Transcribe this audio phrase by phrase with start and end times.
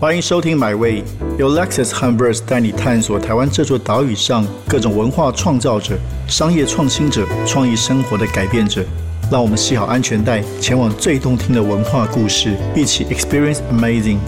[0.00, 1.02] 欢迎收听《My Way》，
[1.40, 5.98] 由 Lexus h u m b e r s 带你探索台湾这座岛屿上各种文化创造者、
[6.28, 8.84] 商业创新者、创意生活的改变者。
[9.28, 14.18] 让我们系好安全带，前往最动听的文化故事，一起 Experience Amazing。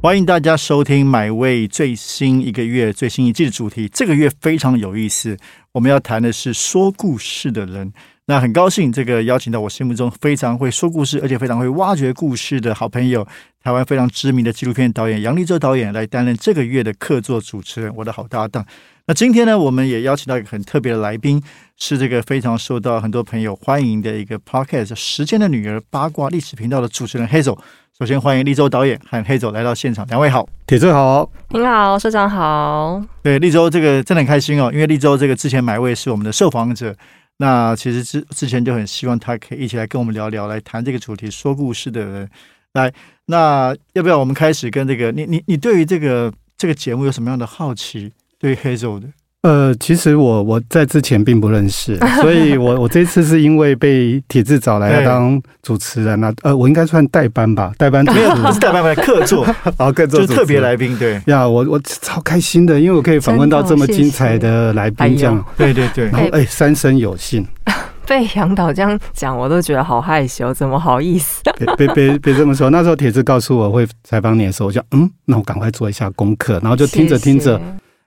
[0.00, 3.90] 欢迎大家收听《My Way》最新一个月最新一季的主题。
[3.92, 5.36] 这个月非常有意思，
[5.72, 7.92] 我们要谈的是说故事的人。
[8.26, 13.26] 那很高兴，这个邀请到我心目中非常会说故事，而且非常会挖掘故事的好朋友，
[13.62, 18.64] 台湾非常知名的纪录片导演杨立洲导演来担任这个月的客座主持人，我的好搭档。
[19.06, 21.38] 那今天呢，我们也邀请到一个很特别的来宾，
[21.76, 27.54] 是这个非常受到很多朋友欢迎的一个 podcast《时间的女儿》八卦历史频道的主持人黑总。
[27.98, 33.02] 首先欢迎立州导演和黑总来到现场，两位好，铁子好，您好，社长好。
[33.22, 36.96] 对，立州这个真的很开心哦，因为立州这个之前买位是我们的受访者。
[37.36, 42.30] 那其实之之前就很希望他可以一起来跟我们聊聊，来谈这个主题，说故事的人
[42.74, 42.92] 来。
[43.26, 48.12] 那要不要我们开始跟这个你你你对于这个这个节目有什么样的好奇？
[48.38, 49.08] 对 Hazel 的？
[49.44, 67.46] 呃，其实我我在之前并不认识， 所以我我这次是因为被铁志找来当主持人那呃，我应该算代班吧，代班没有不是代班，来客座， 好客座就特别来宾，对呀，我我超开心的，因为我可以访问到这么精彩的来宾，这样对对对，然后哎，三生有幸，
[68.08, 71.42] 被杨导这样讲，我都觉得好害羞，怎么好意思？
[71.58, 77.60] 别别别别这么说，那时候铁志告诉我会采访你的时候，我就嗯，那我赶快做一下功课，然后就听着听着。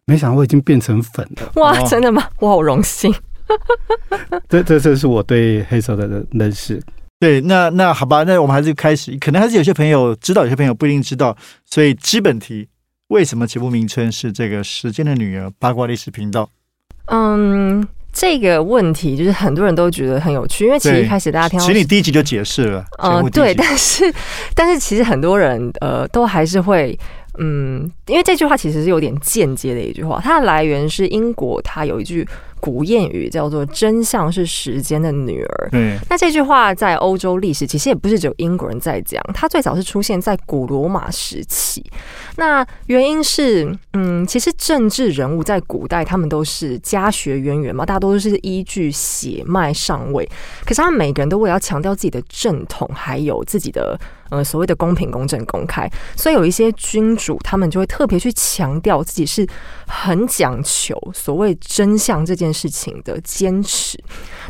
[0.10, 1.52] 没想到我已经变成粉了！
[1.56, 2.24] 哇，真的吗？
[2.40, 3.14] 我好荣幸。
[4.48, 6.82] 这这这是我对黑手的认识。
[7.20, 9.18] 对，那那好吧，那我们还是开始。
[9.18, 11.36] 可能还是有些朋友知道，有些朋友不一定知道。
[11.66, 12.70] 所以基本题，
[13.10, 16.50] 为什么节目名称是这个《时间的女儿》八卦历史频道？
[17.08, 22.86] 嗯，这个问题就是很多人都觉得很有趣，因为其实一开始大家听，其实你第一集就解释了。
[23.04, 24.14] 嗯，对，但是
[24.56, 26.98] 但是其实很多人呃都还是会。
[27.38, 32.28] 嗯，因为这句话其实是有点间接的一句话，它的来源是英国，它有一句。
[32.68, 35.70] 古谚语叫做“真相是时间的女儿”。
[35.72, 41.82] 嗯，那这句话在欧洲历史其实也不是只有英国人在讲，它最早是出现在古罗马时期。
[42.36, 50.30] 那原因是，嗯，其实政治人物在古代他们都是家学渊源嘛，大多都是依据血脉上位。
[50.66, 53.98] 可是他们每个人都为了强调自己的正统，还有自己的
[54.30, 59.48] 呃所谓的公平、公正、公开，所以有一些君主他们就会特别去强调自己是
[59.88, 62.48] 很讲求所谓真相这件。
[62.58, 64.04] 事情的坚持，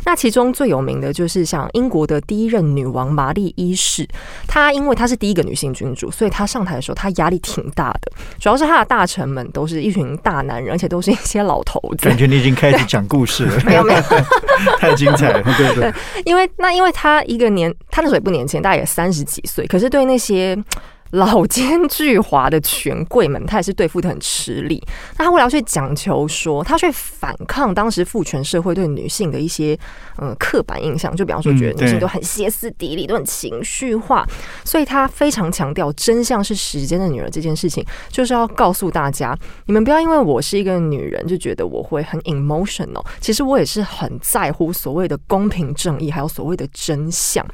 [0.06, 4.08] 那其中最有名的就是像英国的第一任女王玛丽一世，
[4.46, 8.10] 她因为她是第一个女性君主，所以她上台的时候她压力挺大的，
[8.40, 12.08] 主要是她的大臣们都是一群大男人，而且都是一些老头子。
[12.08, 14.00] 感觉你已经开始讲故事了，没 有没有，
[14.80, 15.92] 太精彩了， 对对。
[16.24, 20.56] 因为那因为她一个年，她那时候也不年轻，大概也三十几岁，可是对那些。
[21.12, 24.82] 老奸巨猾的权贵们，他也是对付的很吃力。
[25.16, 29.78] 那他为了要去讲求说，他去反抗当时父权社会对女性的一些
[30.20, 34.26] 嗯刻板印象，就比方说觉得女性都很歇斯底里，都很情绪化，
[34.64, 39.36] 所以他非常强调真相是时间的女儿这件事情，就是要告诉大家，
[39.66, 47.46] 你们不要因为我是一个女人就觉得我会很 emotional，其实我也是很在乎所谓的公平正义，还有所谓的真相。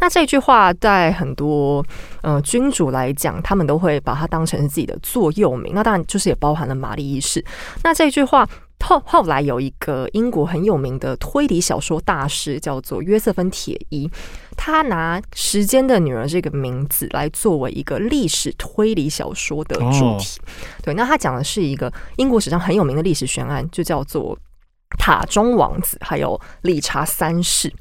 [0.00, 1.84] 那这句话在很多
[2.26, 2.90] 呃君主。
[2.90, 5.72] 来讲，他们都会把它当成是自己的座右铭。
[5.74, 7.44] 那当然就是也包含了玛丽一世。
[7.82, 8.48] 那这句话
[8.80, 14.08] 后后来有一个英国很有名的推理小说大师，叫做约瑟芬铁伊，
[14.56, 20.40] 他拿《时间的女儿》这个名字来作为一个历史推理小说的主题。
[20.82, 24.38] 对，那他讲的是一个英国史上很有名的历史悬案，就叫做。
[24.98, 27.72] 塔中王子还有理查三世，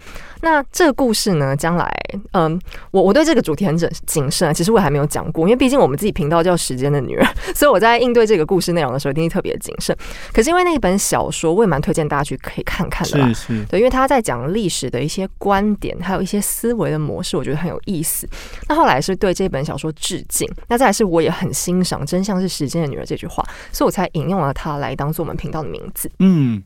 [0.41, 1.55] 那这个故事呢？
[1.55, 1.87] 将来，
[2.31, 2.59] 嗯，
[2.91, 9.95] 我我对这个主题很谨谨慎，其实我还没有讲过，因为毕竟我们自己频道叫《时间的女人》，所以我在应对这个故事内容的时候，一定特别谨慎。
[10.33, 18.27] 可是因为那一本小说，我也蛮推荐大家去可以看看的，是是，对，因为他在讲历史的一些观点，还有一些思维的模式，我觉得很有意思。
[18.67, 26.11] 那后来是对这本小说致敬，那再来是我也很欣赏“真相是时间的女儿”这句话，所以我才引用了它来当做我们频道的名字。
[26.19, 26.63] 嗯。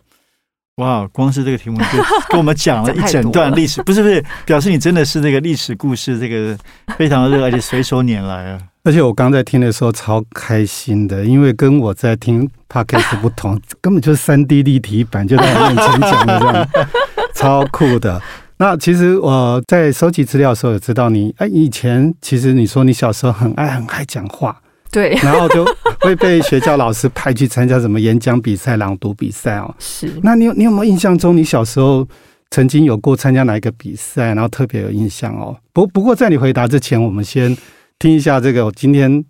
[0.80, 1.86] 哇，光是这个题目就
[2.30, 6.58] 跟我们讲了一整段历史，不是不是，表示你真的是这个历史故事，这个
[6.98, 8.60] 非常的热，而且随手拈来啊！
[8.86, 16.68] 而且我刚在听的时候超开心的，因为跟我在听 podcast 不同，根本就是三 D 立体版，就在我面前讲的这样，
[17.36, 18.22] 超酷的。
[18.58, 24.56] 那其实我在收集资料的时候，也知道你哎，以前其实你说你小时候很爱很爱讲话。
[24.92, 25.66] 对， 然后就
[26.02, 29.74] 会被学校老师派去参加什么演讲比赛、朗读比赛哦。
[29.80, 32.08] 是，那你有你有没有印象中，你小时候
[32.52, 35.56] 曾经有过参加哪一个比赛，然后特别有印象哦。
[35.72, 37.56] 不不过在你回答之前，我们先
[38.00, 39.24] 听一下这个我今天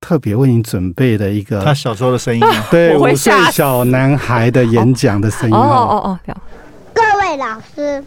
[0.00, 5.94] 特别为你准备的一个他小时候的声音啊， 对五岁小男孩的演讲的声音哦哦。
[6.04, 6.36] 哦哦，
[6.94, 8.02] 各位老师，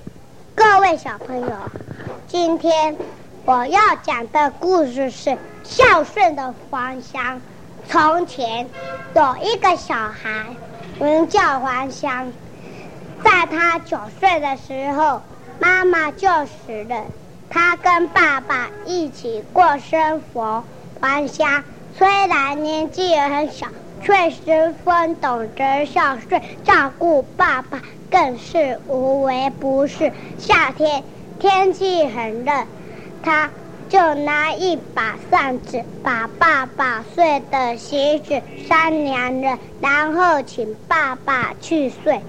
[0.56, 1.48] 各位小朋友，
[2.28, 2.96] 今天
[3.46, 7.40] 我要讲的故事是孝顺的黄香。
[7.88, 8.68] 从前
[9.14, 10.48] 有一个小孩，
[11.00, 12.34] 名叫黄香，
[13.24, 15.22] 在他九岁的时候，
[15.60, 17.06] 妈妈就死了，
[17.48, 20.64] 他跟爸爸一起过生活。
[21.00, 21.64] 黄香
[21.96, 23.68] 虽然年纪很小，
[24.02, 30.12] 却十分懂得孝顺，照顾爸爸，更是无微不至。
[30.40, 31.04] 夏天
[31.38, 32.52] 天气很热，
[33.26, 33.52] 他
[33.90, 42.22] 就拿一把扇子把爸爸睡的席子扇凉了，然后请爸爸去睡。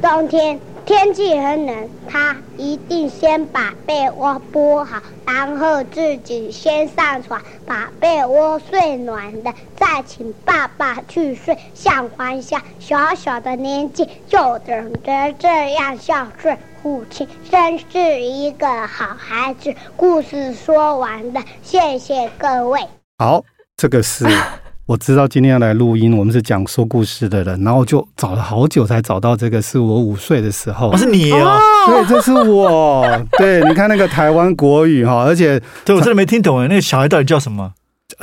[0.00, 11.56] 冬天天气很冷，他一定先把被窝铺好，然后自己先上床，把被窝睡暖了，再请爸爸去睡。
[11.74, 19.72] 像黄香小小的年纪就懂得这样孝顺父亲，真是一个好孩子。
[19.96, 22.80] 故事说完了，谢谢各位。
[23.16, 23.44] 好，
[23.76, 24.26] 这个是
[24.90, 30.98] 我知道今天要来录音，我们是讲说故事的人，然后就找了好久才找到这个，是我五岁的时候不。
[30.98, 33.06] 是你哦，对，这是我。
[33.38, 37.72] 对，你看那个台湾国语哈，而且对我真的没听懂哎，那个小孩到底叫什么？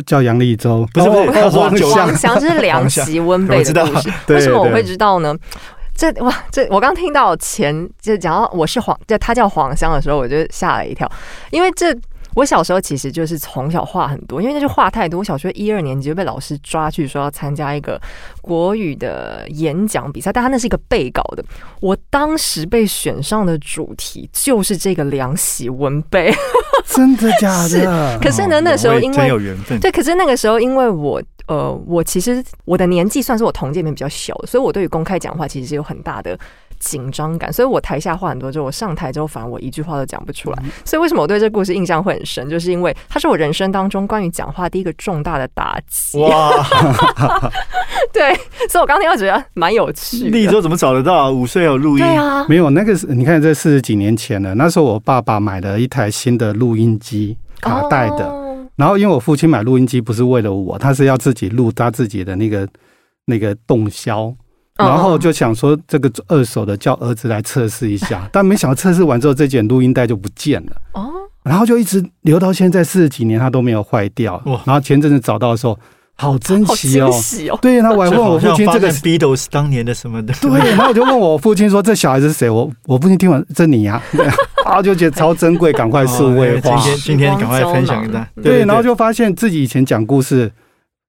[0.05, 5.33] 叫杨立洲，不是不是哦他说九黄香黄香这是凉席温备我知道的故事，为什么我会知道呢？
[5.95, 11.09] 这哇，这我刚听到前就讲到我是黄，就他叫黄香的时候，我就吓了一跳，
[11.49, 11.95] 因为这
[12.37, 15.17] 我小时候其实就是从小话很多，因为那就话太多。
[15.17, 17.99] 我小学一二年级就被老师抓去说要参加一个
[18.41, 21.43] 国语的演讲比赛，但他那是一个背稿的。
[21.79, 26.31] 我当时被选上的主题就是这个凉席温备，
[26.85, 28.19] 真的假的？
[28.21, 36.37] 可是呢，那时候因真为有缘分，对，可是那个时候因为我呃，我其实我的年纪算是我同届里面比较小的，所以我对于公开讲话其实是有很大的
[36.79, 40.63] 紧张感，所以我台下话很多就，我上台之后反而我一句话都讲不出来。
[40.85, 46.19] 所以为什么我对这故事印象会很深，就是因为它是我人生当中关于讲话第一个重大的打击。
[46.19, 46.51] 哇，
[48.13, 48.33] 对，
[48.69, 50.29] 所以我刚听到觉得蛮有趣的。
[50.29, 51.31] 立州怎么找得到？
[51.31, 54.55] 五岁有录音，对啊，没有那个是，你看这四十几年前了。
[54.55, 58.27] 那时候我爸爸买了一台新的录音机，卡带的。
[58.27, 58.43] 哦
[58.77, 62.67] 然后因为我父亲买录音机不是为了我，他是要自己录他自己的那个
[63.25, 64.37] 那个动销，嗯
[64.77, 71.11] 然后就想说这个二手的叫儿子来测试一下， 但没想到测试完之后这卷录音带就不见了，哦，
[71.43, 74.61] 然后就一直留到现在四十几年，它都没有坏掉哇。
[74.65, 75.77] 然后前阵子找到的时候，
[76.15, 77.21] 好珍惜哦惊。
[77.21, 77.59] 喜哦！
[77.61, 84.01] 对，然后我还问我父亲这个是 Beatles 当年的什么的，对，然后我就问我父亲说：“这小孩子是谁？”我我父亲听完，这你呀、
[84.65, 86.75] 啊， 啊，就觉得超珍贵，赶快数位化。
[86.75, 88.29] 哦今天今天赶快分享给大家。
[88.41, 90.51] 对，然后就发现自己以前讲故事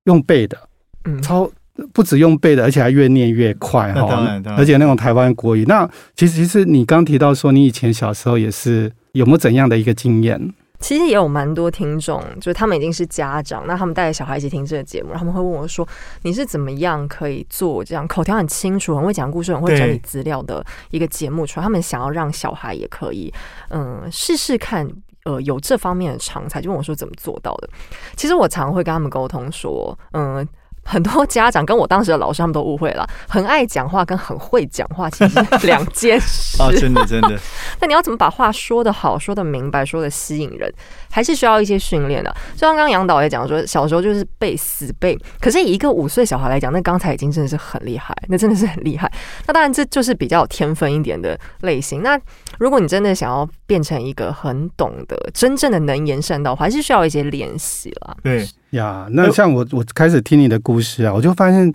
[0.05, 0.57] 用背的，
[1.05, 1.51] 嗯，超
[1.93, 5.65] 不止用背的，而且还越念越快那哈当然而且那种台湾国语。
[5.67, 10.53] 那其实其实你刚提到说，你以前小时候也是有没有怎样的一个经验？
[10.81, 15.87] 其实也有蛮多听众，就是他们已经是家长，那他们带着小孩一起听这个节目，他们会问我说
[16.23, 23.33] ：“你是怎么样可以做这样口条很清楚、很会讲故事、很会整理资料的一个节目出来？”他们想要让小孩也可以，
[23.71, 24.89] 嗯，试试看。
[25.25, 27.69] 呃，有这方面的常才，就问我说怎么做到的。
[28.17, 30.47] 其实我常会跟他们沟通说，嗯，
[30.89, 36.57] 很多家长跟我当时的老师他们都误会了， 很爱讲话跟很会讲话其实是两件事。
[36.63, 37.39] 啊，真的真的，
[37.81, 40.73] 那你要怎么把话说得好、说得明白、说得吸引人，
[41.11, 42.35] 还是需要一些训练的。
[42.55, 49.13] 就像刚刚杨导也讲说，小时候就是背死背，可是以一个五岁小孩来讲，那刚才已经真的是很厉害，那真的是很厉害。
[49.47, 52.03] 那当然这就是比较有天分一点的类型。
[52.03, 52.19] 那
[52.59, 58.17] 如果你真的想要变成一个很懂得、真正的能言善道，还是需要一些练习啦。
[58.23, 61.73] 对，呀，那像我我开始听你的故事啊，我就发现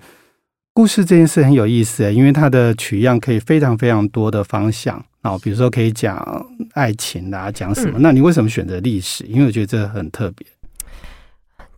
[0.74, 7.98] 故事这件事很有意思，因为它的取样可以非常非常多的方向啊，比如说可以讲爱情啊，讲什么？
[7.98, 9.24] 嗯那你为什么选择历史？
[9.26, 10.46] 因为我觉得这很特别。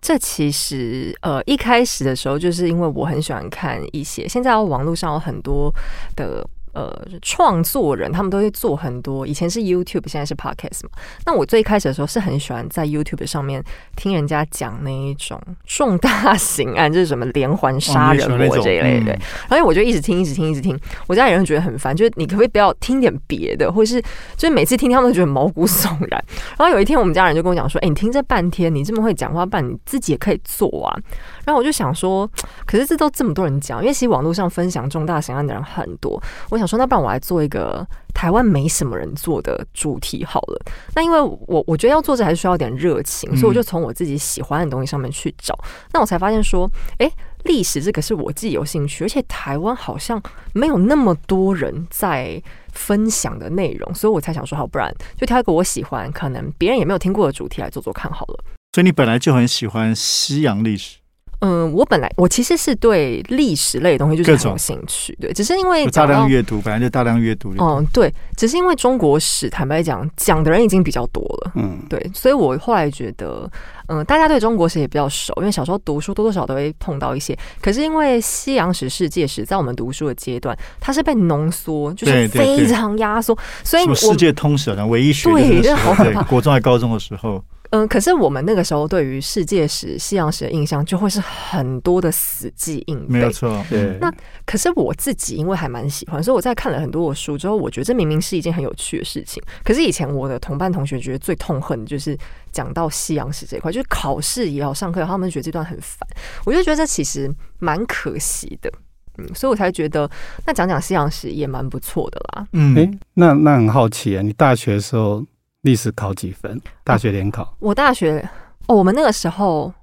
[0.01, 5.73] 这其实呃一开始的时候，就是因为我很喜欢看一些，现在网络上有很多
[6.15, 6.47] 的。
[6.75, 10.89] 呃，创作人他们都会做很多，以前是 YouTube，现在是 Podcast 嘛。
[11.25, 13.63] 那我最开始的时候是很喜欢在 YouTube 上面
[13.95, 19.13] 听人家讲那一种重大刑案，就是什么连环杀人魔这一类的。
[19.13, 20.77] 嗯然后我就一直听，一直听，一直听。
[21.07, 24.01] 我家里人觉得很烦，就是你可不可以不要听点别的，或者是
[24.35, 26.23] 就是每次听他们都觉得毛骨悚然。
[26.57, 30.99] 然后有一天，我们家人就跟我讲说：“哎、你听这半天，你这么会讲话，半你自己也可以做啊。”
[31.45, 32.29] 然后我就想说，
[32.65, 40.61] 可是这都这么多人讲，因为其实网络上分享重大刑案的人很多，我想想说，那不然我来做一个台湾没什么人做的主题好了。
[40.95, 45.57] 那因为我我觉得要做这还是需要点热情，所以我就从我自己喜欢的东西上面去找。
[45.93, 47.11] 那我才发现说，哎，
[47.43, 50.21] 历史这个是我自己有兴趣，而且台湾好像
[50.53, 58.43] 没有那么多人在分享的内容，所以我才想说，好，不然就挑一个我喜欢，可能别人也没有听过的主题来做做看好了。
[58.73, 60.97] 所以你本来就很喜欢西洋历史。
[61.39, 67.53] 嗯，我本来我其实是对历史类的东西就是很有兴趣，对，只是因为大量阅读，本来就大量阅读。
[67.59, 73.49] 嗯，对，只是因为中国史，坦白讲，讲的人已经比较多了，嗯，对，所以我后来觉得，
[73.87, 77.37] 嗯，大家对中国史也比较熟，因为小时候读书多多少少都会碰到一些。
[77.61, 86.23] 可是因为西洋史、世界史，在我们读书的阶段，它是被浓缩，就是非常压缩，所以世界通史好像，唯一学对，好可怕。
[86.23, 87.43] 国中还高中的时候。
[87.75, 93.05] 嗯，可是我们那个时候对于世界史、西洋史的印象，就会是很多的死记硬背。
[93.07, 93.97] 没有错，对。
[93.99, 94.09] 那
[94.45, 99.43] 可是我自己，因为还蛮喜欢，所以我在看了很多的书之后，我觉得这明明是一件很有趣的事情。
[99.61, 102.17] 可是以前我的同班同学觉得最痛恨的就是
[102.49, 106.07] 讲到西洋史这一块，就是考试也好，上课他们觉得这段很烦。
[106.45, 107.29] 我就觉得这其实
[107.59, 108.71] 蛮可惜的，
[109.17, 110.09] 嗯，所以我才觉得
[110.45, 112.47] 那讲讲西洋史也蛮不错的啦。
[112.53, 115.25] 嗯，哎，那那很好奇啊，你大学的时候。
[115.65, 116.61] 历史考几分？
[116.83, 117.55] 大学联考？
[117.59, 118.23] 我大学
[118.67, 119.73] 哦，我们那个时候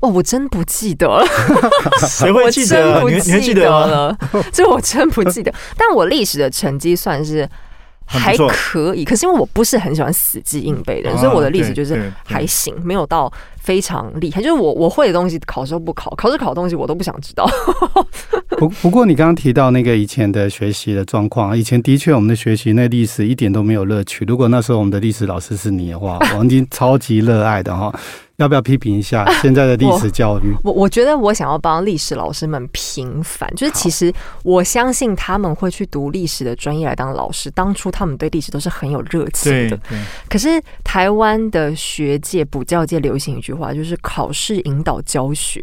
[0.00, 1.26] 哦，我真不记得了。
[2.06, 3.02] 谁会记得？
[3.02, 4.16] 你你记得了？
[4.52, 5.52] 这我真不记得。
[5.76, 7.48] 但我历史的成绩算是。
[8.06, 14.40] 还可以，可是因为我不是很喜欢死记硬背的，所以我的历史就是还行，没有到非常厉害。
[14.40, 17.46] 就是我我会的东西，考试不考，考试考的东西我都不想知道。
[18.56, 24.24] 不不过你刚刚提到那个以前的学习的状况，以前的确我们的学习那历史一点都没有乐趣。
[24.24, 27.92] 如果那时候我们的历史老师是你的话，我已经超级热爱的哈。
[28.36, 30.54] 要不要批评一下现在的历史教育？
[30.62, 34.12] 我我觉得我想要帮历史老师们平反，就是其实
[34.42, 37.50] 我相信他们会去读历史的专业来当老师。
[37.52, 39.80] 当初他们对历史都是很有热情的。
[40.28, 45.62] 可是台湾的学界、补教界流行一句话，就是考试引导教学。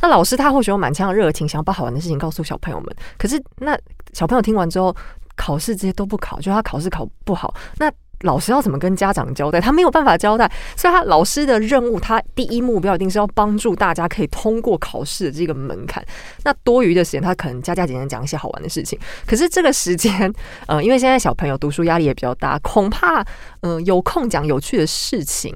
[0.00, 2.94] 那老师他或许有满腔的热情，想要把好玩的事情告诉小朋友们。
[3.18, 3.76] 可是那
[4.12, 4.94] 小朋友听完之后，
[5.34, 7.90] 考试这些都不考，就他考试考不好，那。
[8.24, 9.60] 老师要怎么跟家长交代？
[9.60, 16.04] 他没有办法交代，所以他老师的任务，他第一目标一定是要帮助大家可以通过考试的这个门槛。
[16.42, 18.98] 那多余的时间，他可能加加减减讲一些好玩的事情。
[19.26, 20.32] 可是这个时间，
[20.66, 23.24] 呃，因为现在小朋友读书压力也比较大，恐怕，
[23.60, 25.54] 嗯，有空讲有趣的事情。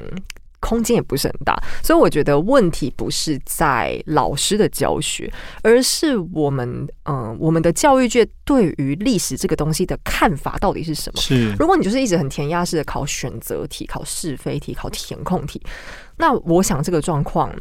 [0.60, 11.20] 空间也不是很大，所以我觉得问题不是在老师的教学，而是我们嗯，我们的教育界对于历史这个东西的看法到底是什么？
[11.20, 15.62] 是，如果你就是一直很填鸭式的考选择题、考是非题、考填空题，
[16.16, 17.54] 那我想这个状况，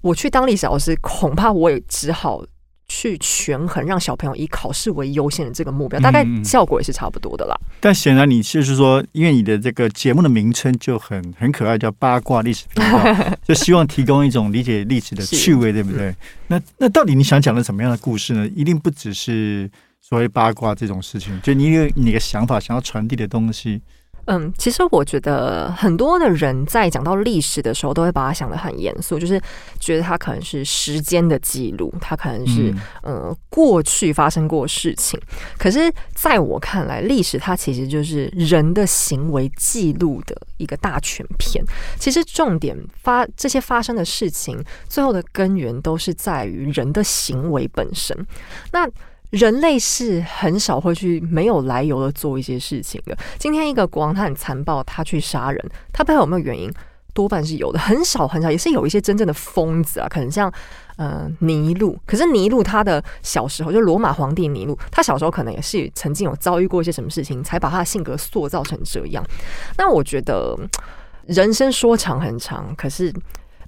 [0.00, 2.44] 我去当历史老师，恐怕我也只好。
[2.86, 7.56] 去权衡让小朋友以考试为优先的这个目标，大概效果也是差不多的啦。
[7.80, 16.14] 但显然你就是说，因为你的这个节目的名称就很很可爱，叫八卦历史频道， 就希望提供一种理解历史的趣味，对不对？
[16.48, 18.48] 那那到底你想讲的什么样的故事呢？
[18.54, 23.80] 一定不只是所谓八卦这种事情，就你有你的想法，想要传递的东西。
[24.26, 29.40] 嗯，其实我觉得很多的人在讲到历史的时候，都会把它想得很严肃，就是
[29.78, 35.20] 觉得它可能是时间的记录，它可能是呃过去发生过事情。
[35.58, 41.64] 可是在我看来，历史它其实就是人的行为记录的一个大全篇。
[41.98, 48.16] 其实重点发这些发生的事情，最后的根源都是在于人的行为本身。
[48.72, 48.88] 那
[49.34, 53.16] 人类是很少会去没有来由的做一些事情的。
[53.36, 56.72] 今天一个国王他很残暴，他去杀人，他背后有没有原因？
[57.12, 60.08] 多半是有的，很少很少，也是有一些真正的疯子啊。
[60.08, 60.52] 可能像
[60.96, 69.24] 呃尼禄，可是尼禄他的小时候，就罗马皇帝尼禄，他小时候可能也是曾经有遭遇过一些什么事情，才把他的性格塑造成这样。
[69.76, 70.56] 那我觉得
[71.26, 73.12] 人生说长很长，可是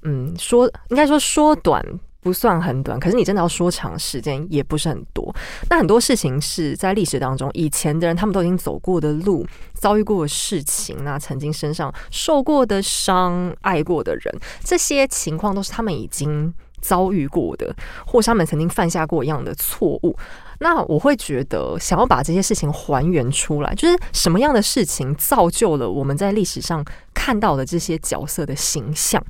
[0.02, 1.84] 嗯，说应该说说短。
[2.26, 5.32] 不算很短，可是你真的要说长时间也不是很多。
[5.70, 17.72] 那很多事情是在历史当中，以前的人他们都已经走过的路、遭遇过的事情，那曾经身上受过的伤、爱过的人，这些情况都是他们已经遭遇过的，
[18.04, 20.16] 或是他们曾经犯下过一样的错误。
[20.58, 26.84] 那我会觉得，想要把这些事情还原出来，就是什么样的事情造就了我们在历史上
[27.14, 29.22] 看到的这些角色的形象。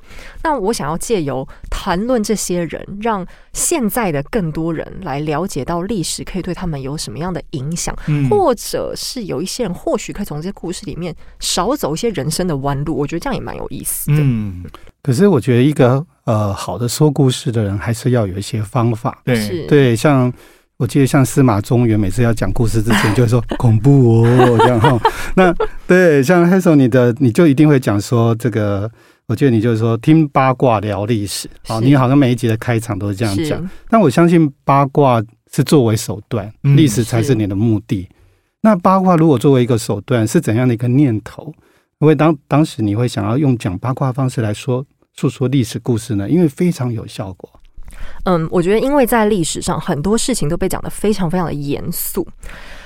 [0.42, 7.96] 那我想要借由谈论这些人，让现在的更多人来了解到历史可以对他们有什么样的影响，
[8.30, 12.96] 或者是有一些人或许可以从这些故事里面少走一些人生的弯路。
[12.96, 14.18] 我觉得这样也蛮有意思的。
[14.18, 14.64] 嗯，
[15.02, 19.20] 可是我觉得一个呃好的说故事的人，还是要有一些方法。
[19.24, 20.32] 对对，像。
[20.78, 24.98] 我记得像司马中原每次要讲故事之前就会说 恐怖哦这样哈。
[25.34, 25.54] 那
[25.86, 28.90] 对，像 Hazel 你的你就一定会讲说这个，
[29.26, 33.70] 我记得你就是说听八卦聊历史，好，是你好像每一集的开场都是这样是讲。
[33.88, 38.06] 但我相信八卦是作为手段，嗯历史才是你的目的。
[38.60, 41.54] 那八卦如果作为一个手段，是怎样的一个念头？
[42.00, 46.28] 因为当当时你会想要用讲八卦的方式来说诉说历史故事呢？
[46.28, 47.48] 因为非常有效果。
[48.24, 52.26] 嗯，我觉得因为在历史上很多事情都被讲得非常非常的严肃。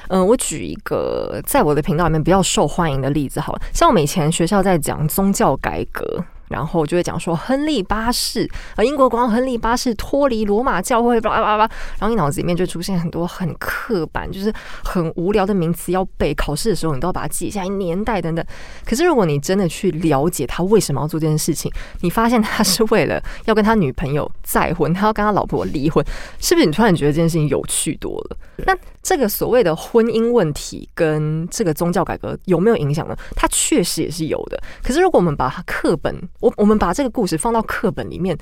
[0.09, 6.25] 嗯，我举一个在我的频道里面比较受欢迎的例子好了，像我们以前学校在讲宗教改革。
[6.51, 14.53] 然后就会讲说亨利八世，啊，英国国王亨利八世脱离罗马教会，巴拉巴拉巴拉，然后你脑子里面就出现很多很刻板，就是
[14.83, 18.45] 很无聊的名词要背，考试的时候你都要把它记下来，年代等等。
[18.85, 26.05] 可是如果你真的去了解他为什么要做这件事情，你发现他是为了要跟他女朋友再婚，他要跟他老婆离婚，
[26.41, 28.37] 是不是你突然觉得这件事情有趣多了？
[28.67, 33.17] 那这个所谓的婚姻问题跟这个宗教改革有没有影响呢？
[33.37, 34.61] 它确实也是有的。
[34.83, 38.37] 可是如果我们把它课本，我我们把这个故事放到课本里面，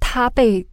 [0.00, 0.66] 他被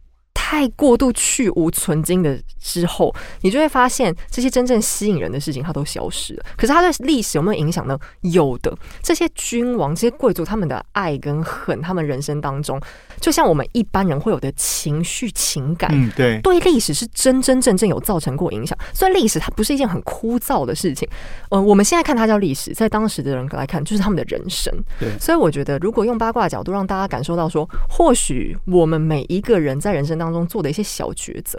[0.50, 6.44] 太过度去无存精的之后，你就会发现这些真正吸引人的事情它都消失了。
[6.56, 7.96] 可是它对历史有没有影响呢？
[8.22, 8.76] 有的。
[9.00, 12.80] 这些君王、这些贵族他们的爱跟恨，他们人生当中，
[13.20, 18.76] 就像我们一般人会有的情绪、情感，嗯，对，对历史是真真正正有造成过影响。
[18.92, 21.08] 所以历史它不是一件很枯燥的事情。
[21.50, 24.74] 呃，我们现在看它叫历史，在当时的人来看，就是他们的人生。
[24.98, 31.58] 对所以我觉得，如果用八卦角度让大家感受到说，或许我们每一个人在人生当中做的一些小抉择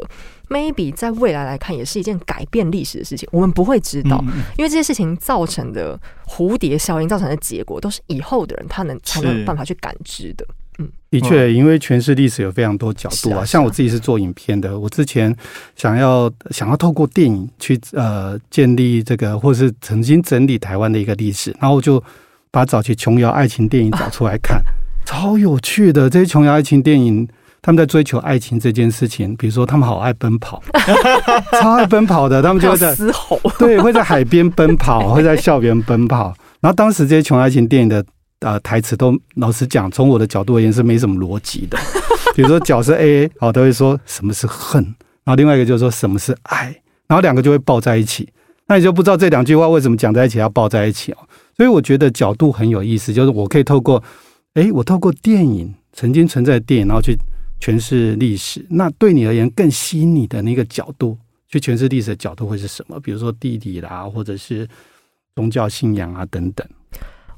[0.49, 3.27] ，maybe 在未来来看，也是一件改变历史的事情。
[3.31, 4.23] 我们不会知道，
[4.57, 10.45] 因为这些事情造成的蝴蝶效应造成的结果，都是以后的人他能才能有办法去感知的。
[11.11, 15.35] 的确，因为诠释历史有非常多角度啊像我自己是做影片的，我之前
[15.75, 22.01] 想要想要透过电影去呃建立这个，或是曾经整理台湾的一个历史，然后我就
[22.49, 24.59] 把早期琼瑶爱情电影找出来看，
[25.05, 26.09] 超有趣的。
[26.09, 27.27] 这些琼瑶爱情电影，
[27.61, 30.61] 他们在追求爱情这件事情，比如说他们好爱奔跑，
[31.61, 36.33] 超爱奔跑的，他们就会在嘶吼，对，会在海边奔跑， 会在校园奔跑。
[36.59, 38.03] 然后当时这些穷爱情电影的
[38.39, 41.77] 呃台词都，老实讲，从我的角度而言是没什么逻辑的。
[42.35, 44.83] 比如说角色 A 好，都会说什么是恨，
[45.23, 46.75] 然后另外一个就是说什么是爱，
[47.07, 48.27] 然后两个就会抱在一起。
[48.67, 51.17] 那你就不知道这两句话为什么讲在一起要抱在一起哦。
[51.57, 54.01] 所以我觉得角度很有意思，就是我可以透过，
[54.53, 57.17] 诶，我透过电影曾经存在的电影，然后去
[57.61, 58.65] 诠释历史。
[58.69, 62.99] 那对你而言更吸引你的那个角度，去诠释历史的角度会是什么？
[62.99, 64.67] 比如说地理啦，或者是
[65.35, 66.67] 宗教信仰啊等等。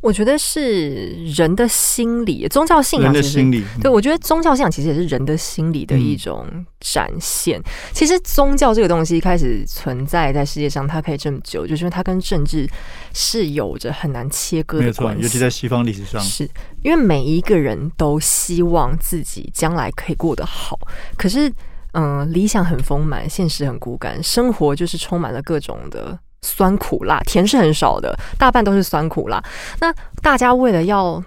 [0.03, 6.45] 我觉得是人的心理，宗教信人仰的心理，对，我觉得宗教信仰其实也是人的心理的一种
[6.81, 7.61] 展现。
[7.93, 12.67] 其实宗教这个东西开始存在在世界上，它可以这么久，就是因为它跟政治
[13.13, 15.23] 是有着很难切割的关系。
[15.23, 16.43] 尤其在西方历史上，是
[16.83, 20.77] 因为每一个人都希望自己将来可以过得好，
[21.17, 21.49] 可是，
[21.93, 29.41] 嗯、理想很丰满，现实很骨感，生活就是充满了各种的酸苦辣，甜是很少的，大半都是酸苦辣。
[29.79, 31.23] 那大家为了要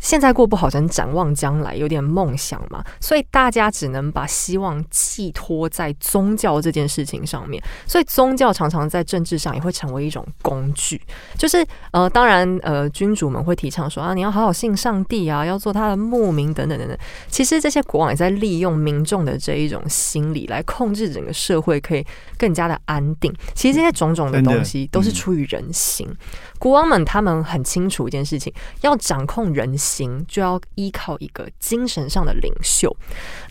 [0.00, 7.62] 现在过不好，只能展望将来，有点梦想嘛，所以大家只能把希望寄托在宗教这件事情上面。
[7.86, 11.00] 所以宗教常常在政治上也会成为一种工具，
[11.36, 16.96] 就是呃，当然呃，君主们会提倡说啊，你要好好信上帝啊，要做他的牧民等等等等。
[17.28, 22.04] 其实这些国王也在利用民众的这一种心理来控制整个社会，可以
[22.38, 23.30] 更加的安定。
[23.54, 26.08] 其实这些种种的东西都是嗯出于人心。
[26.60, 32.94] 国王们他们很清楚一件事情，要掌控人心，就要依靠一个精神上的领袖。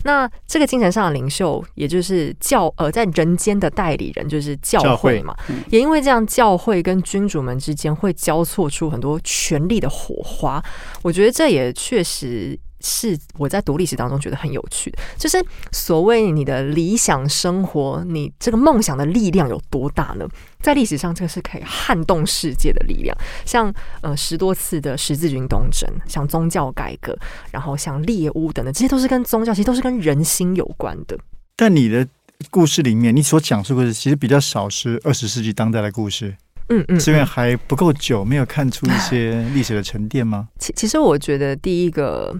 [0.04, 5.36] 那这个精神上的领袖，也就是教呃，在人间的代理人，就是教会嘛。
[5.70, 10.62] 也因为这样，教会跟君主们之间会交错出很多权力的火花。
[11.02, 20.26] 我觉得这也确实是我在读历史当中觉得很有趣的，就是所谓你的理想生活，你这个梦想的力量有多大呢？
[20.60, 23.16] 在历史上，这个是可以撼动世界的力量，
[23.46, 27.16] 像呃十多次的十字军东征，像宗教改革，
[27.50, 31.18] 然后像猎巫等等，这些都是跟宗教，其实都是跟人心有关的。
[31.56, 32.06] 但你的
[32.50, 36.34] 故事里面，你所讲述的其实比较少是二十世纪当代的故事，
[36.68, 40.48] 嗯嗯，是因为还不够久，没有看出一些历史的沉淀吗？
[40.58, 42.34] 其其实我觉得第一个，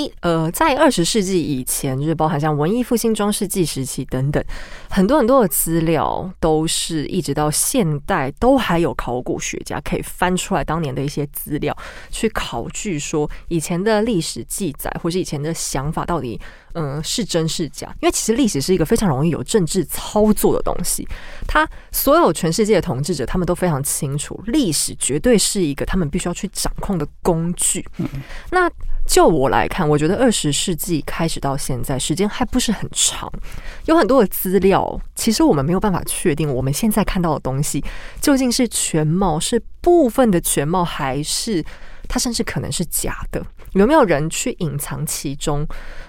[0.00, 4.40] 一呃，在二十世纪以前，就是包含像文艺复兴、中世纪时期等等，
[4.88, 11.76] 很多很多的资料，都是一直到现代，都还有考古学家可以翻出来当年的一些资料，
[12.12, 16.40] 去考据说以前的历史记载，或是以前的想法到底
[16.74, 17.92] 嗯是真是假？
[18.00, 21.04] 因为其实历史是一个非常容易有政治操作的东西，
[21.48, 27.84] 它所有全世界的统治者，他们都非常清楚，历史绝对是一个他们必须要去掌控的工具。
[28.52, 28.70] 那
[29.08, 33.32] 就我来看，我觉得二十世纪开始到现在，时间还不是很长，
[33.86, 37.82] 有很多的资料，其实我们没有办法确定我们现在看到的东西
[38.20, 41.64] 究竟是全貌，是部分的全貌，还是
[42.08, 43.44] 它甚至可能是假的？
[43.72, 45.66] 有没有人去隐藏其中？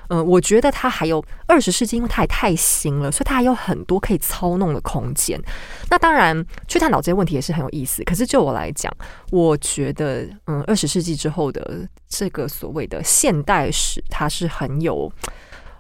[0.07, 5.39] 嗯，我觉得它还有二十世纪，因为它也太新了，所以它还有很多可以操弄的空间。
[5.89, 8.03] 那当然，去探讨这些问题也是很有意思。
[8.05, 8.91] 可是就我来讲，
[9.29, 15.12] 我觉得，嗯，二十世纪之后的这个所谓的现代史，它是很有，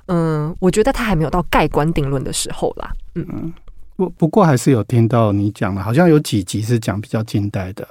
[0.07, 2.91] 嗯，我觉得它还没有到盖棺定论的时候啦。
[3.15, 3.51] 嗯，
[3.95, 7.87] 不不过还是有听到你讲的，好像有几集是讲比较近代的。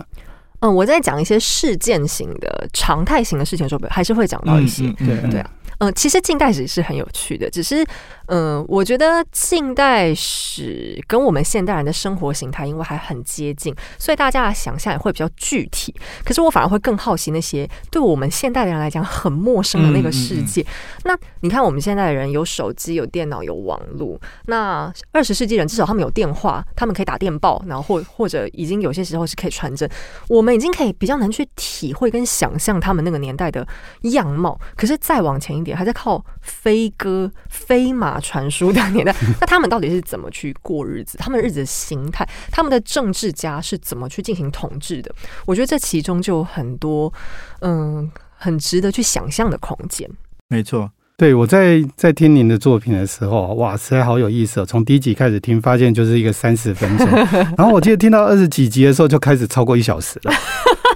[0.60, 5.50] 嗯，我在讲一些事件型的、常态型的事情的时候，还是会讲到一些，对对啊。
[5.78, 7.86] 嗯，其实近代史是很有趣的，只是，
[8.28, 15.94] 嗯，我觉得近代史跟我们现代人的生活形态，因为还很接近，所以大家的想象也会比较具体。
[16.24, 20.62] 可是我反而会更好奇那些对我们现代的人来讲很陌生的那个世界。
[21.04, 29.88] 那你看，我们现在的人有手机、有电脑、有网络，那二十世纪人至少他们有电话，他们可以打电报，然后或或者已经有些时候是可以传真，
[30.28, 33.66] 我们已经可以比较能去体会跟想象他们那个年代的
[34.02, 34.60] 样貌。
[34.76, 35.78] 可是再往前一点。
[35.78, 41.18] 还在靠飞鸽飞马传输的年代， 那他们到底是怎么去过日子？
[41.18, 45.14] 他们日子的形态，他们的政治家是怎么去进行统治的？
[45.46, 47.12] 我觉得这其中就有很多
[47.60, 50.08] 嗯，很值得去想象的空间。
[50.48, 54.64] 没错，对我在在听您的作品的时候，哇，实在好有意思哦！
[54.64, 57.06] 从第一集开始听，发现就是一个三十分钟，
[57.58, 60.32] 然后我记得听到二十几集的时候，就开始超过一小时了。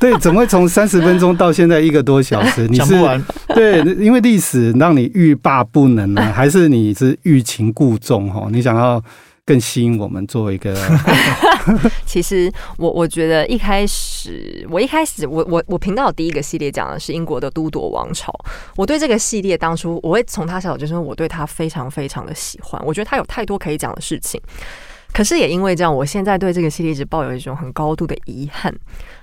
[0.02, 2.66] 对，怎么会从三十分钟到现在一个多小时？
[2.68, 2.92] 你是
[3.54, 8.28] 对，因为历史让你欲罢不能呢， 还是你是欲擒故纵？
[8.28, 9.00] 哈，你想要
[9.46, 10.74] 更吸引我们做一个？
[12.04, 18.34] 其实我我觉得一开始，我一开始我我我频道第一个系列讲的是英国的都铎王朝。
[18.74, 22.82] 我对这个系列当初我会从他小，就是我对他非常非常的喜欢。
[22.84, 24.40] 我觉得他有太多可以讲的事情。
[25.12, 28.74] 可是也因为这样，我现在对这个系列一直抱有一种很高度的遗憾。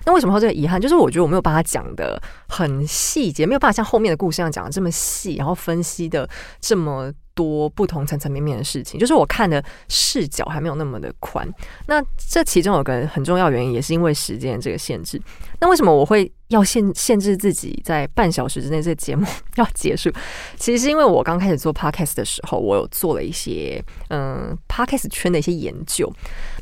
[0.06, 0.80] 那为什么说这个遗憾？
[0.80, 7.12] 就是我觉得我没有把它讲的很细节，没有办法像后面的故事一样讲的这么细，然后分析的这么。
[7.36, 11.48] 多不同层层面面的事情，就是我看的视角还没有那么的宽。
[11.88, 15.22] 那这其中有个很重要原因，也是因为时间这个限制。
[15.62, 20.12] 那为什么我会要限限制自己在半小时之内这节目 要结束？
[20.58, 26.12] 其实是因为我刚开始做 podcast 的时候，我有做了一些嗯 podcast 圈的一些研究。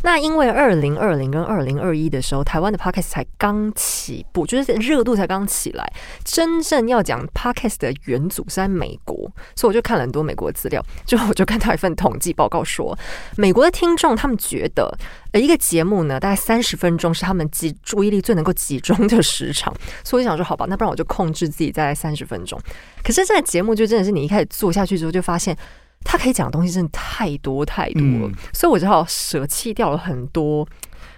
[0.03, 5.91] 那因为二零二零跟二零二一的时候，台湾的 podcast 才刚起步，就是热度才刚起来。
[6.23, 9.15] 真正要讲 podcast 的元祖是在美国，
[9.55, 10.83] 所以我就看了很多美国的资料。
[11.05, 12.97] 最后我就看到一份统计报告说，
[13.37, 14.95] 美国的听众他们觉得，
[15.37, 19.71] 呃，一个节目呢，大概三十分钟是他们集注意力最能够集中的时长。
[20.03, 22.59] 所以我想说，好吧，那不然我就控制自己在三十分钟。
[23.03, 25.55] 可是这个节目就真的是你一开始做下去之后，就发现。
[26.03, 30.65] 他可以讲的东西真的太多太多了，所以我只好舍弃掉了很多，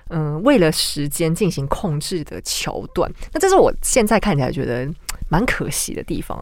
[0.09, 3.11] 嗯，为了时间进行控制的桥段。
[3.33, 4.89] 那这是我现在看起来觉得
[5.27, 6.41] 蛮可惜的地方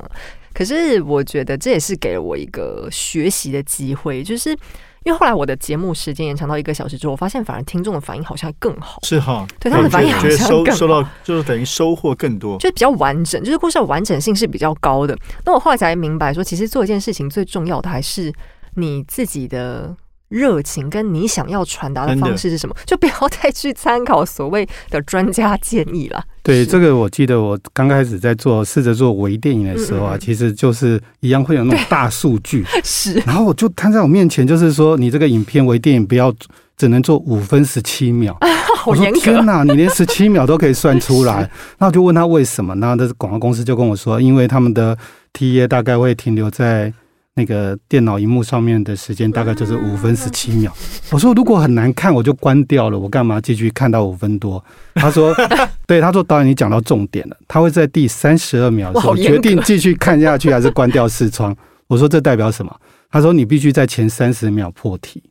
[0.54, 4.56] 可是我觉得这也是给了我一个学习的机会，就是。
[5.08, 9.00] 因为后来我的节目时间延长到一个小时之后，我发现反而听众的反应好像更好。
[9.04, 15.18] 是哈，对他们反应好像收收到就是等于收获更多，就是比较完整，就是故事的完整性是比较高的。
[15.46, 18.34] 那我后来才明白说，其实做一件事情最重要的还是
[18.76, 19.96] 你自己的。
[20.30, 22.76] 热情跟你想要传达的方式是什么？
[22.86, 26.24] 就不要再去参考所谓的专家建议了。
[26.44, 33.14] 对，这个我记得我刚开始在做试着做微电影的时候啊，其实就是一样会有那种大数据， 是。
[33.26, 36.34] 然后我就摊在我面前，就是说你这个影片微电影不要
[36.76, 38.38] 只能做五分十七秒。
[38.78, 39.20] 好严格！
[39.20, 41.50] 天哪，你连十七秒都可以算出来？
[41.80, 42.74] 那我就问他为什么？
[42.76, 44.98] 那这广告公司就跟我说，因为他们的
[45.34, 46.94] T A 大概会停留在。
[47.38, 50.76] 那个电脑荧幕上面的时间大概就是五分十七秒。
[51.12, 52.98] 我说如果很难看，我就关掉了。
[52.98, 54.62] 我干嘛继续看到五分多？
[54.96, 55.32] 他说，
[55.86, 57.38] 对，他说导演你讲到重点了。
[57.48, 61.56] 他会在第三十二秒的时候决定继续看下去还是关掉视窗。
[61.86, 62.76] 我说这代表什么？
[63.12, 65.22] 他说你必须在前三十秒破题。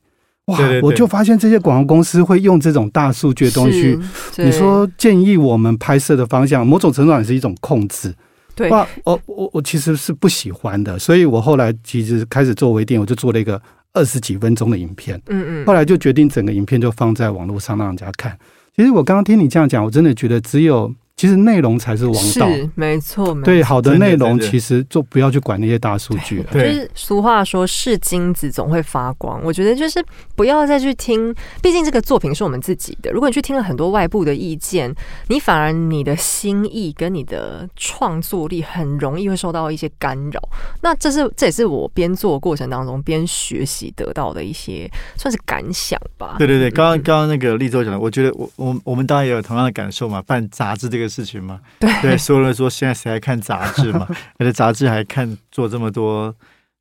[0.45, 3.99] 哇，我就发现这些广告公司会用这种大数据的东西。
[4.37, 8.15] 你说建议我们拍摄的方向，某种程度上也是一种控制。
[8.57, 13.61] 对，哇，我我我其实是不喜欢的，所以我后来其实开始做微电影，我就做了一个
[13.93, 18.37] 二十几分钟的影片，嗯嗯，后来就决定整个影片就放在网络上让人家看。
[18.75, 22.47] 其实我刚刚听你这样讲，我真的觉得只有其实内容才是王道。
[22.51, 26.45] 是没错，没对，好的内容其实就不要去管那些大数据了。
[26.53, 33.11] 就对是俗话说“是金子总会发光”，我觉得就是不要再去听，毕竟这个作品是我们自己的。
[33.11, 34.95] 如果你去听了很多外部的意见，
[35.29, 40.49] 你反而你的心意跟你的创作力很容易会受到一些干扰。
[40.83, 46.37] 那这是这也是我边做过程当中边学习得到的一些算是感想吧。
[46.37, 54.07] 对对对，嗯刚刚刚刚那个立州讲的，我觉得我我我们当然也有同样的感受嘛，办杂志这个事情嘛，对对，所有人说现在谁还看杂志嘛？
[54.39, 56.35] 而且杂志还看做这么多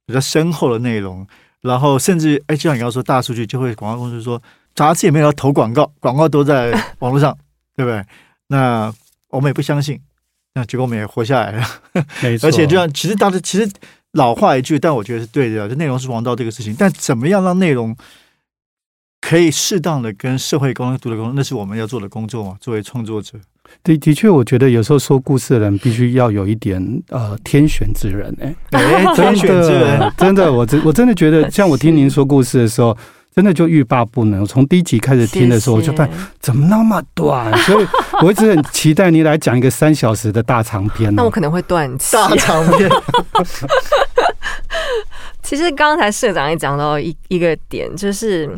[0.06, 1.26] 比较深厚的内容，
[1.62, 4.42] 然后甚至哎，就像你刚刚说，大数据就会广告公司说
[4.74, 7.36] 杂志也没有要投广告，广告都在网络上，
[7.76, 8.04] 对不对？
[8.48, 8.94] 那
[9.30, 10.00] 我们也不相信，
[10.54, 11.66] 那结果我们也活下来了。
[12.22, 13.70] 没错，而且就像其实大家其实
[14.12, 16.76] 老话一句，但我觉得是对的，就内容是王道这个事情。
[16.78, 17.96] 但怎么样让内容
[19.20, 22.56] 可以适当的跟社会沟通、读的沟通，那是我们要做的工作嘛。
[22.62, 23.40] 作为创作者，
[23.84, 32.98] 的的确，我觉得有时候说故事的人必须要有一点呃天选之人哎、哎，天选之人， 真的，我真我真的觉得， 像我听您说故事的时候，
[33.36, 34.42] 真的就欲罢不能。
[34.42, 37.88] 我从第一集开始听的时候，我就发现怎么那么短，所以
[38.22, 41.14] 我一直很期待你来讲一个三小时的大长篇哦。
[41.18, 42.16] 那我可能会断气。
[42.16, 42.90] 大长篇，
[45.44, 48.50] 其实刚才社长也讲到一一个点，就是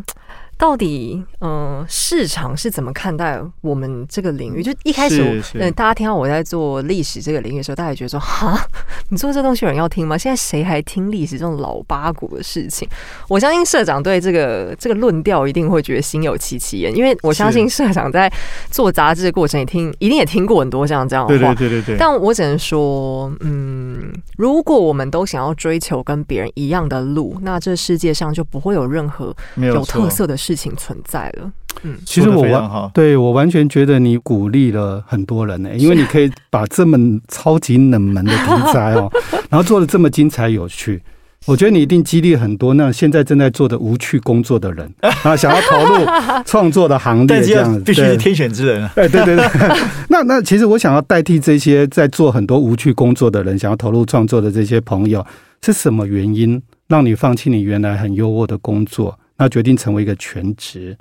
[0.58, 4.64] 到底嗯、呃市场是怎么看待我们这个领域？
[4.64, 8.60] 就一开始嗯、大家听到我在做历史这个领域的时候，大家觉得说哈，
[9.10, 10.18] 你做这东西有人要听吗？
[10.18, 12.88] 现在谁还听历史这种老八股的事情？
[13.28, 18.32] 我相信社长对这个这个论调一定会觉得心有戚戚焉，因为我相信社长在
[18.72, 21.54] 做杂志的过程也听，一定也听过很多像这样的对话。
[21.54, 31.52] 对对对对，但我只能说，嗯，如果我们都想要追求跟别人一样的路，那这世界上就不会有任何有特，色的事情存在了。
[31.84, 39.12] 嗯，其实我完，对我完全觉得你鼓励了很多人呢、 因为你可以把这么超级冷门的题材哦，
[39.50, 41.02] 然后做的这么精彩有趣。
[41.46, 44.92] 我觉得你一定激励很多那现在正在做的无趣工作的人，
[45.24, 46.06] 啊，想要投入
[46.46, 48.92] 创作的行列这样必须是天选之人啊。
[48.96, 49.46] 哎，对对对，
[50.10, 55.26] 那那其实我想要代替这些在做很多无趣工作的人，想要投入创作的这些朋友，
[55.64, 60.98] 是什么原因让你放弃你原来很优渥的工作，那决定成为一个全职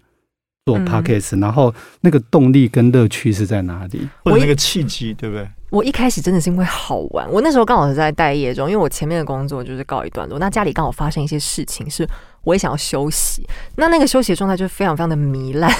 [0.64, 4.09] 做嗯 podcast？、然后那个动力跟乐趣是在哪里？
[4.25, 5.49] 或者那个契机，对不对？
[5.70, 12.09] 我一开始真的是因为好玩，我那时候刚好是在待业中，因为我前面的工作就是告一段落，那家里刚好发生一些事情，是
[12.44, 13.42] 我也想要休息，
[13.77, 15.70] 那那个休息的状态就非常非常的糜烂，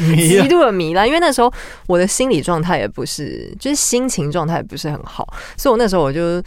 [0.00, 1.52] 你极度的糜烂，因为那时候
[1.86, 6.42] 我的心理状态也不是，就是心情状态也不是很好，所以我那时候我就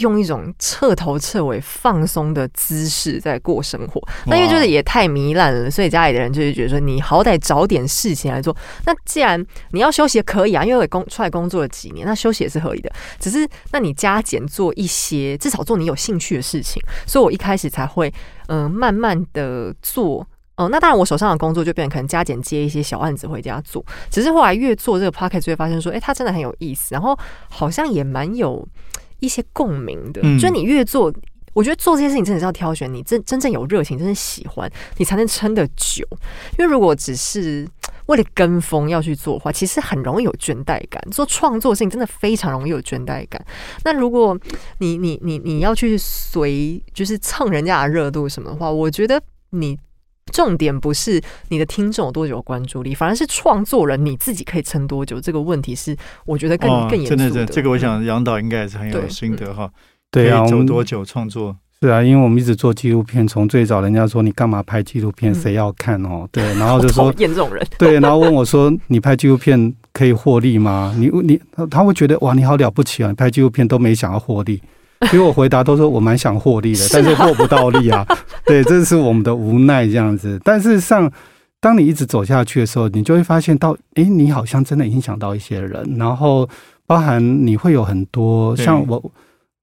[0.00, 4.02] 用一种彻头彻尾放松的姿势在过生活。
[4.26, 8.54] 那因为就是也太糜烂了，所以家里的人就是觉得说，你好歹找点事情来做。
[8.84, 12.90] 那既然你要休息，可以啊，因为我也工出来工作了几年，那休息也是合理的。
[13.18, 16.82] 只是那你加减做一些，至少做你有兴趣的事情。
[17.06, 18.12] 所以我一开始才会
[18.48, 20.26] 嗯、呃 慢慢的做。
[20.56, 23.82] 哦、那当然，我手上的工作就变成可能加减接一些小案子回家做。
[24.10, 28.62] 只是后来越做这个 p o c k e t 就会发现说，哎、它真的很有意思，然后好像也蛮有
[29.20, 30.20] 一些共鸣的。
[30.24, 31.12] 嗯就你越做，
[31.52, 36.04] 我觉得做这些事情真的是要挑选你真真正有热情、真正喜欢，你才能撑得久。
[36.58, 37.68] 因为如果只是
[38.06, 41.00] 为了跟风要去做的话，其实很容易有倦怠感。
[41.10, 43.44] 做创作性真的非常容易有倦怠感。
[43.84, 44.38] 那如果
[44.78, 49.78] 你你你你要去随就是蹭人家的热度什么的话，我觉得你。
[50.32, 55.20] 重点不是你的听众有多久有关注力，反而是创作人你自己可以撑多久。
[55.20, 59.70] 这个问题是我觉得更、哦更严肃真的是这个，我嗯想杨导应该也是很有心得哈。
[60.10, 61.56] 对啊，我们走多久创作？
[61.82, 66.28] 是啊，因为我们一直做纪录片，从最早人家说你干嘛拍纪录片，嗯谁要看哦？
[66.30, 67.66] 对， 然后就好说讨厌这种人。
[67.78, 71.40] 对，然后问我说：“你拍纪录片可以获利吗？”你你
[71.70, 73.08] 他会觉得哇，你好了不起啊！
[73.08, 74.60] 你拍纪录片都没想要获利。
[75.12, 78.06] 因为我回答都说我蛮想获利的，但是获不到利啊。
[78.44, 80.38] 对，这是我们的无奈这样子。
[80.44, 81.10] 但事实上，
[81.58, 86.48] 当你一直走下去的时候，你就会发现到，诶，你好像真的影响到一些人，然后
[86.86, 89.12] 包含你会有很多像我，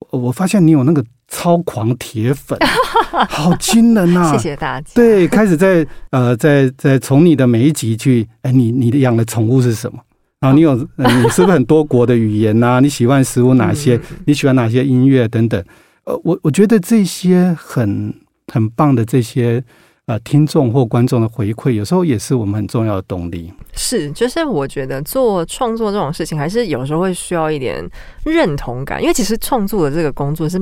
[0.10, 2.58] 我我发现你有那个超狂铁粉，
[3.30, 4.32] 好惊人啊！
[4.32, 4.88] 谢谢大家。
[4.95, 10.00] 对，开始在呃，在在从你的每一集去，哎，你你的养的宠物是什么？
[10.39, 13.95] 然后你有，呃你是不是很多国的语言呐、 你喜欢食物哪些？
[13.95, 15.63] 嗯你喜欢哪些音乐等等？
[16.04, 18.13] 呃，我我觉得这些很
[18.54, 19.63] 很棒的这些
[20.06, 23.52] 呃听众或观众的回馈，有时候也是我们很重要的动力。
[23.73, 27.84] 是，就是我觉得做创作这种事情，还是有时候会需要一点
[28.23, 30.62] 认同感，因为其实创作的这个工作是。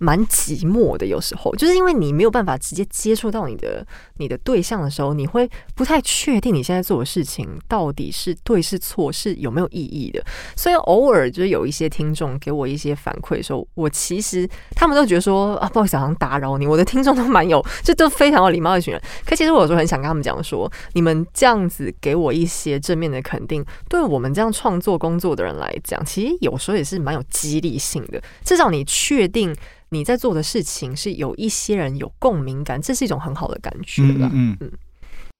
[0.00, 3.86] 蛮寂寞的，有时候就是因为你没有办法直接接触到你的
[4.16, 10.24] 你的对象的时候，你会不太确定你现在做的事情到底是对是错，是有没有意义的。
[10.56, 16.66] 所以偶尔就是有一些听众给我一些反馈的时候，我其实他们都觉得说啊，不好意思，好像打扰你。
[16.66, 19.02] 我的听众都蛮有，就都非常有礼貌的一群人。
[19.26, 28.22] 可其实我有时候很想跟他们讲说，你们这样子给我一些正面的肯定，对我们这样创作工作的人来讲，其实有时候也是蛮有激励性的。
[28.42, 29.54] 至少你确定。
[29.90, 34.30] 你在做的事情是有一些人有共鸣感，这是一种很好的感觉吧？
[34.32, 34.70] 嗯嗯。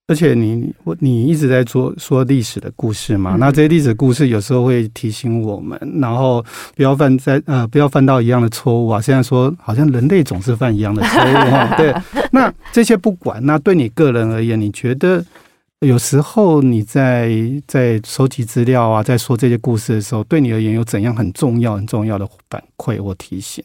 [0.08, 9.00] 而且你我你一直在说说历史的故事嘛，那这些历史故事有时候会提醒我们，然后不要犯在呃不要犯到一样的错误啊。
[9.00, 11.74] 现在说好像人类总是犯一样的错误哈。
[11.78, 11.94] 对，
[12.32, 15.24] 那这些不管，那对你个人而言，你觉得
[15.78, 17.30] 有时候你在
[17.68, 23.62] 在收集资料啊，在说这些故事的时候，对你而言有怎样很重要很重要的反馈或提醒？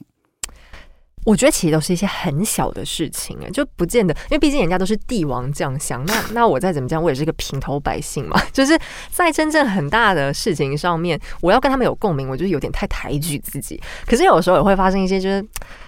[1.26, 8.42] 我觉得其实都是一些很小的事情啊，就不见得，因为毕竟人家都是帝王将相，那 那我再怎么讲，我也是一个平头百姓嘛。
[8.54, 8.80] 就是
[9.12, 13.82] 在真正很大的事情上面，我要跟他们有共鸣，我就是有点太抬举自己。
[14.06, 15.46] 可是有时候也会发生一些，就是。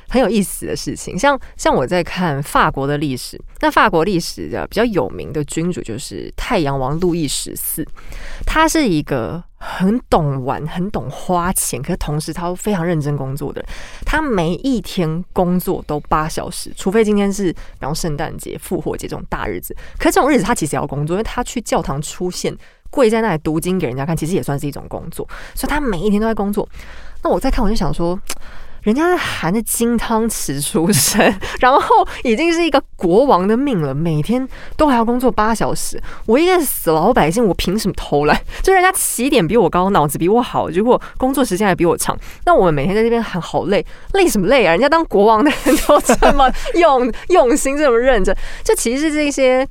[0.10, 7.86] 很有意思的事情，像像我在看法国的历史，那法国历史的比较有名的君主就是太阳王路易十四，
[8.46, 13.70] 他是一个很懂玩、很懂花钱，可同时他非常认真工作的人。
[14.06, 22.56] 他每一天工作都八小时，除非今天是比方圣诞节、复活节这种大日子，可这种日子他其实要工作，因为他去教堂出现，
[22.90, 26.68] 跪在那里读经给人家看，其实也算是一种工作，所以他每一天都在工作。
[27.24, 28.18] 那我在看，我就想说。
[28.88, 31.20] 人家是含着金汤匙出生，
[31.60, 34.48] 然后已经是一个国王的命了，每天
[34.78, 36.02] 都还要工作八小时。
[36.26, 38.42] 我一个死老百姓，我凭什么偷懒？
[38.64, 42.18] 就人家起点比我高，脑子比我好，结果工作时间还比我长。
[42.46, 44.72] 那我们每天在这边喊好累，累什么累啊？
[44.72, 49.68] 人家当国王的人都这么用用心，这么认真，这其实这些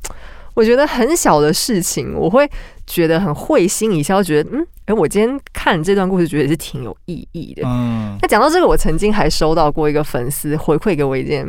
[0.56, 2.50] 我觉得很小的事情，我会
[2.86, 4.66] 觉得很会心一笑，觉得嗯。
[4.86, 7.62] 哎，我今天看这段故事，觉得是挺有意义的。
[7.66, 11.44] 嗯，那讲到这个，我曾经还收到过一个粉丝回馈给我一件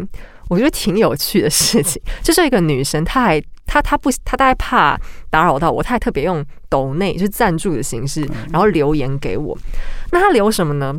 [0.49, 9.55] 我觉得挺有趣的事情，就是一个女生，她还她她不她大概怕打扰到我，她还特别用抖内就是赞助的形式，然后留言给我。
[10.11, 10.95] 那她留什么呢？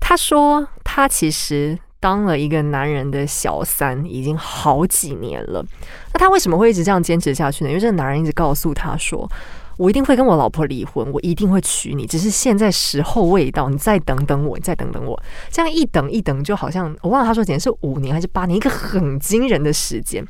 [0.00, 5.64] 她说她其实当了一个男人的小三已经好几年了。
[6.12, 7.70] 那他为什么会一直这样坚持下去呢？
[7.70, 9.30] 因为这个男人一直告诉他说。
[9.76, 15.18] 我一定会跟我老婆离婚，我一定会娶你，只是现在时候未到，你再等等我，你再等等我，
[15.50, 20.22] 这样一等一等，就好像我忘了他说，简直是五年还是八年，一个很惊人的时间。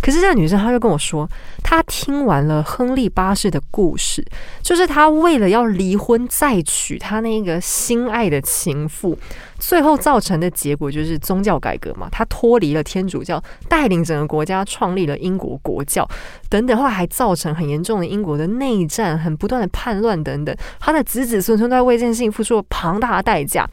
[0.00, 1.28] 可是这个女生，她就跟我说，
[1.64, 4.24] 她听完了亨利八世的故事，
[4.62, 9.18] 就是他为了要离婚再娶他那个心爱的情妇。
[9.62, 16.06] 最后造成的结果就是宗教改革嘛，他脱离了天主教，带领整个国家创立了英国国教，
[16.50, 23.64] 等等，后来还造成很严重的英国的内战，很不断的叛乱等等，他的子子孙孙都在为这件事情付出了庞大的代价。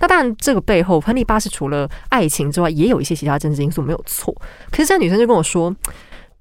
[0.00, 4.34] 那当然，这个背后亨利八世除了爱情之外，也有一些其他政治因素，没有错。
[4.72, 5.72] 可是这女生就跟我说，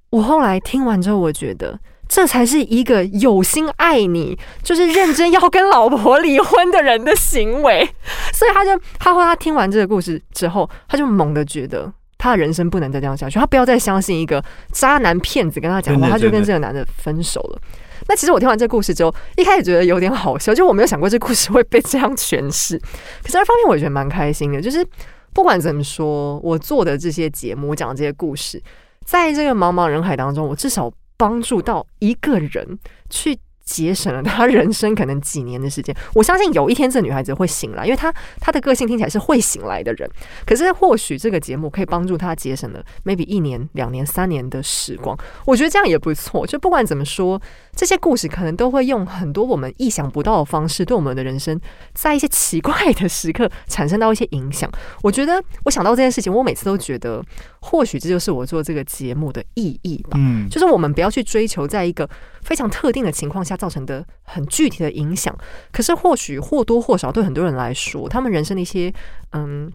[0.10, 1.80] 我后来听完之后，我觉得。
[2.08, 7.88] 这才是一个有心爱你，就是认真要跟老婆离婚的人的行为。
[8.34, 17.62] 所以他就他后他听完这个故事之后，他就猛地觉得他的人生不能再这样下去，他不要再相信一个渣男骗子跟他讲话，他就跟这个男的分手了。
[18.08, 22.80] 那其实我听完这个故事之后，一开始觉得有点好笑，就我没有想过这故事会被这样诠释。
[23.22, 24.86] 可是二方面我也觉得蛮开心的，就是
[25.34, 28.62] 不管怎么说，我做的这些节目，讲这些故事，
[29.04, 30.90] 在这个茫茫人海当中，我至少。
[31.18, 33.40] 帮助到一个人去。
[33.68, 40.10] 节省了他人生可能几年的时间，我相信有一天这女孩子会醒来，因为她她的个性听起来是会醒来的人。
[40.46, 46.48] 可是或许这个节目可以帮助她节省了 maybe 一年、两年、三年的时光，我觉得这样也不错。
[46.48, 47.40] 就不管怎么说，
[47.76, 51.60] 这些故事可能都会用很多我们意想不到的方式，对我们的人生
[51.94, 54.72] 在一些奇怪的时刻产生到一些影响。
[55.02, 57.22] 我觉得我想到这件事情，我每次都觉得，
[57.60, 60.12] 或许这就是我做这个节目的意义吧。
[60.16, 62.10] 嗯，就是我们不要去追求在一个
[62.44, 63.57] 非常特定的情况下。
[63.58, 65.36] 造成的很具体的影响，
[65.72, 68.94] 可是或许或多或少对很多人来说，他们人生的一些
[69.32, 69.72] 嗯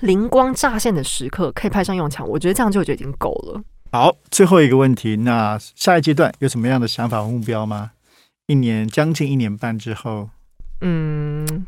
[0.00, 2.26] 灵光乍现的时刻，可以派上用场。
[2.28, 3.62] 我觉得这样就就已经够了。
[3.92, 7.90] 好，最后一个问题，那下一阶段有什么样的想法和目标吗？
[8.46, 10.30] 一年将近一年半之后，
[10.80, 11.66] 嗯。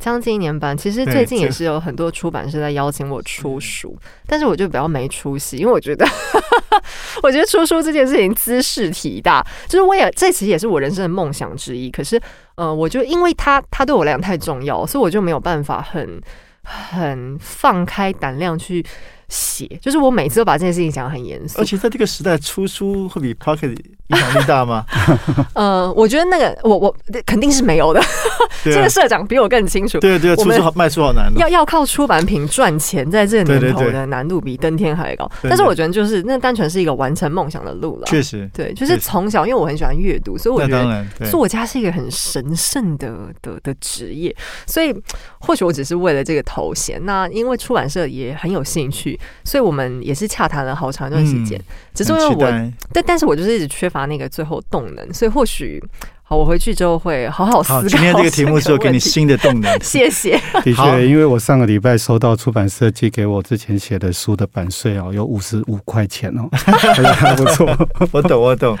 [0.00, 3.94] 将近一年半，其实最近也是有很多出版社在邀请我出书，
[4.26, 6.04] 但是我就比较没出息，因为我觉得，
[7.22, 11.90] 我觉得出书这件事情姿势体大，就是我也这其实也是我人生的梦想之一。
[11.90, 12.18] 可是，
[12.54, 16.18] 呃，我就因为它它对我来讲太重要，所以我就没有办法很
[16.64, 18.84] 很放开胆量去
[19.30, 21.64] 写，就是我每次都把这件事情想得很严肃而。
[21.64, 23.70] 且在这个时代出书会比 Pocket
[24.08, 24.84] 影响力大吗？
[25.54, 28.06] 呃，我觉得那个我我肯定是没有的，啊
[28.64, 30.00] 这个，社长比我更清楚。
[30.00, 31.34] 对对，出书好卖书好难哦。
[31.36, 35.30] 要要靠出版品赚钱，在这个年头的难度比登天还高。
[35.40, 38.06] 对但是我觉得就是那单纯是一个完成梦想的路了。
[38.06, 44.34] 确实，对，就是从小因为我很喜欢阅读，所以我觉得作家是一个很神圣的的的职业。
[44.66, 44.92] 所以
[45.38, 51.60] 或许我只是为了这个头衔，那因为出版社也很有兴趣，所以我们也是洽谈了好长一段时间。
[51.94, 55.82] 只是因为我但但是我就是一直缺乏那个最后动能，所以或许
[56.30, 59.76] 好，我回去之后会好好思考，今天这个题目是有给你新的动能。
[59.82, 60.40] 谢谢。
[60.62, 67.76] 的好确，因为我上个礼拜收到出版社寄给我之前写的书的版税哦，有五十五块钱哦， 还不错。
[68.12, 68.78] 我懂，我懂。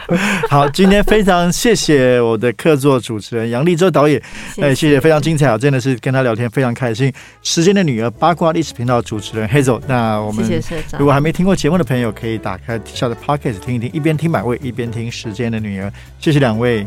[0.48, 4.22] 好，今天非常谢谢我的客座主持人杨立洲导演，
[4.62, 5.58] 哎，谢谢，非常精彩啊！
[5.58, 7.12] 真的是跟他聊天非常开心。
[7.42, 10.48] 时间的女儿八卦历史频道主持人 Hazel，那我们
[10.96, 15.92] 如果还没听过节目的朋友，可以打开底下的 Podcast 听一听，一边听百位一边听时间的女儿。
[16.20, 16.86] 谢谢两位，